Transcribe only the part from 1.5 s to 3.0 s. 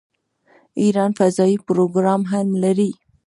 پروګرام هم لري.